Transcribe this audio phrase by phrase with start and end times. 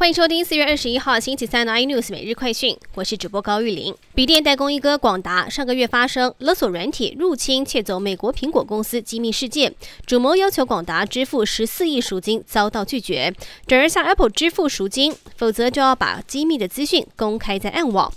[0.00, 3.94] 欢迎收听四月二十一号星期三的 iNews 每日快讯，我是主播高玉玲。
[4.14, 9.74] 笔电代工一哥广达上个月发生勒索软体入侵窃走美国苹果公司机密事件，
[10.06, 13.30] 主谋要求广达支付十四亿赎金遭到拒绝，
[13.66, 18.10] 转而向 Apple 支付赎金，否则就要把机密的资讯公开在暗网。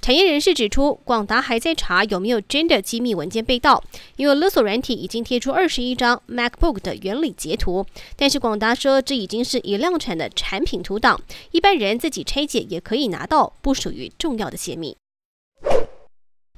[0.00, 3.82] 产业人士指出，广达还在查有没有真的机密文件被盗，
[4.16, 7.84] 因为勒索软体已经贴出二十一张 MacBook 的原理截图，
[8.16, 14.96] 但是广达说这已经是已量产的产品图档，一般人自己拆解也可以拿到，不属于重要的泄密。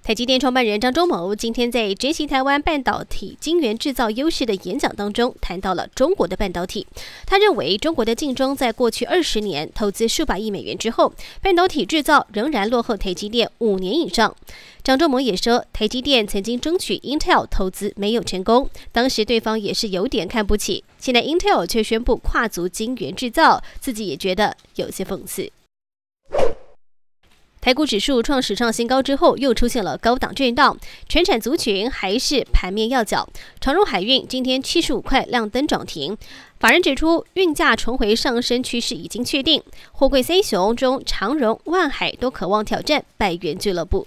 [0.03, 6.87] 台积电创办人张忠谋今天在珍惜台湾半导体晶圆制造优势的演讲当中，谈到了中国的半导体。
[7.27, 14.35] 他认为，中国的竞争在过去二十年投资数百亿美元之后，半导体制造仍然落后台积电五年以上。
[14.83, 20.83] 张忠谋也说，台积电曾经争取 Intel 投资没有成功，当时对方也是有点看不起。
[20.99, 25.53] 现在 Intel 却宣布跨足晶圆制造，自己也觉得有些讽刺。
[27.61, 33.29] 台股指数创史上新高之后，又出现了高档震荡，全产族群还是盘面要角。
[33.61, 36.17] 长荣海运今天七十五块亮灯涨停，
[36.59, 39.63] 法人指出运价重回上升趋势已经确定。
[39.93, 44.07] 货柜三雄中，长荣、万海都渴望挑战百元俱乐部。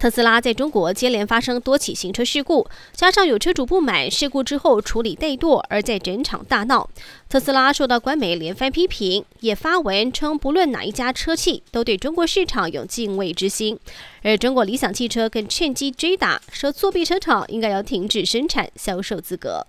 [0.00, 6.88] 特斯拉在中国接连发生多起行车事故，加上有车主不满事故之后处理怠惰，而在整场大闹。
[7.28, 13.78] 特斯拉受到官媒连番批评，也发文称不论哪一家车企都对中国市场有敬畏之心。
[14.22, 19.66] 而中国理想汽车更趁机追打，说作弊车厂应该要停止生产销售资格。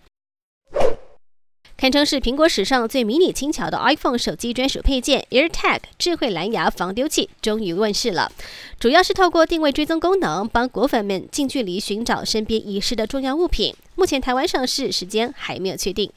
[1.82, 8.32] 堪称是苹果史上最迷你轻巧的 iPhone 手机专属配件 AirTag 智慧蓝牙防丢器终于问世了。
[8.80, 13.74] 主要是透过定位追踪功能，帮果粉们近距离寻找身边遗失的重要物品。
[13.96, 16.08] 目前台湾上市时间还没有确定。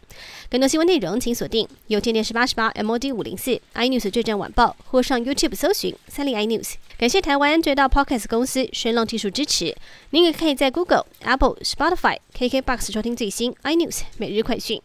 [0.51, 6.75] 更多新闻内容请锁定有线电视八十八 MOD 五零四 iNews 最战晚报，或上 YouTube 搜寻三立 iNews。
[6.99, 9.75] 感谢台湾最大 Podcast 公司声浪技术支持。
[10.11, 14.83] 您也可以在 Google、Apple、Spotify、KKBox 收听最新 iNews 每日快讯。